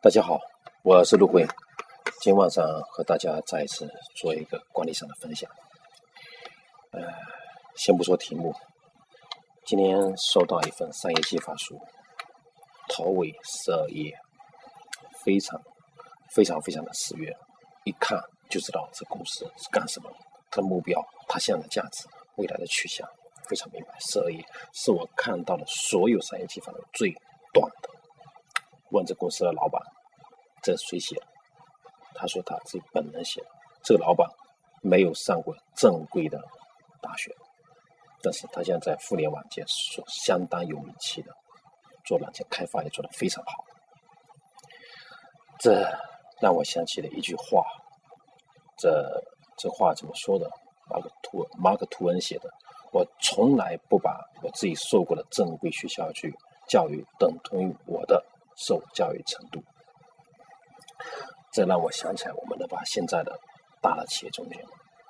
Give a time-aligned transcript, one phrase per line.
[0.00, 0.38] 大家好，
[0.84, 1.44] 我是陆辉，
[2.20, 3.84] 今晚上和大家再一次
[4.14, 5.50] 做一个管理上的分享。
[6.92, 7.00] 呃，
[7.74, 8.54] 先不说题目，
[9.66, 11.76] 今天收到一份商业计划书，
[12.88, 14.16] 头尾十二页，
[15.24, 15.60] 非常
[16.32, 17.36] 非常非常的喜悦，
[17.82, 18.16] 一看
[18.48, 20.08] 就知道这公司是干什么，
[20.48, 22.06] 它的目标，它现在的价值，
[22.36, 23.04] 未来的去向。
[23.48, 24.40] 非常明白，十二页
[24.74, 27.12] 是我看到的所有商业计划的最
[27.52, 27.87] 短的。
[28.90, 29.82] 问这公司的老板，
[30.62, 31.26] 这谁写的？
[32.14, 33.46] 他说他自己本人写的。
[33.82, 34.28] 这个老板
[34.82, 36.40] 没有上过正规的
[37.00, 37.34] 大学，
[38.22, 41.32] 但是他现在在互联网界是相当有名气的，
[42.04, 43.64] 做软件开发也做得非常好。
[45.58, 45.88] 这
[46.40, 47.64] 让我想起了一句话，
[48.76, 49.22] 这
[49.56, 50.50] 这话怎么说的？
[50.90, 52.48] 马克吐马克吐温写的。
[52.90, 56.34] 我从来不把我自己受过的正规学校去
[56.66, 58.24] 教育等同于我的
[58.58, 59.62] 受教育程度，
[61.52, 63.38] 这让我想起来，我们的吧现在的
[63.80, 64.62] 大的企业中间，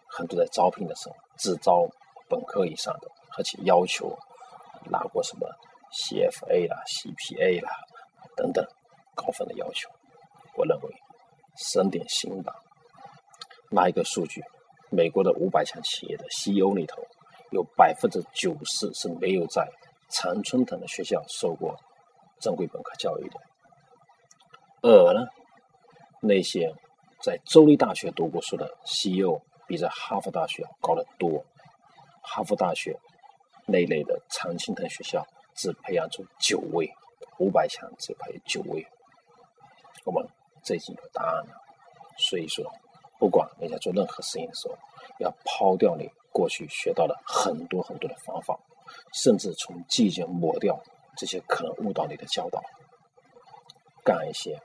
[0.09, 1.89] 很多在招聘的时候只招
[2.29, 4.17] 本科以上的，而且要求
[4.91, 5.49] 拿过什么
[5.93, 7.71] CFA 啦、CPA 啦
[8.37, 8.65] 等等
[9.15, 9.89] 高分的要求。
[10.55, 10.95] 我认为
[11.57, 12.55] 省点心吧。
[13.71, 14.43] 拿一个数据，
[14.91, 17.03] 美国的五百强企业的 CEO 里头。
[17.51, 19.67] 有百分之九十是没有在
[20.11, 21.75] 常春藤的学校受过
[22.41, 23.41] 正规本科教育的，
[24.83, 25.27] 而呢，
[26.21, 26.73] 那些
[27.23, 31.45] 在州立大学读过书的 CEO 比在哈佛大学要高得多。
[32.23, 32.99] 哈佛大学
[33.67, 36.91] 那类的常青藤学校只培养出九位，
[37.39, 38.87] 五百强只培九位。
[40.05, 40.27] 我们
[40.63, 41.55] 这已经有答案了。
[42.17, 42.65] 所以说，
[43.19, 44.77] 不管你在做任何事情的时候，
[45.19, 46.09] 要抛掉你。
[46.31, 48.57] 过去学到的很多很多的方法，
[49.13, 50.79] 甚至从记忆中抹掉
[51.19, 52.63] 这些可能误导你的教导，
[54.05, 54.57] 干一些、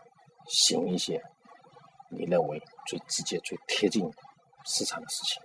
[0.48, 1.20] 行一些
[2.12, 4.08] 你认为最直接、最贴近
[4.64, 5.42] 市场的事情。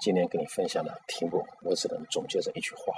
[0.00, 2.92] 今天跟你分享的题目，我只能总结成一句话：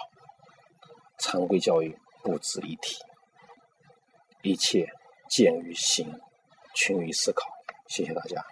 [1.19, 2.97] 常规教育不值一提，
[4.43, 4.91] 一切
[5.29, 6.11] 见于行，
[6.75, 7.47] 群于思考。
[7.89, 8.43] 谢谢大家。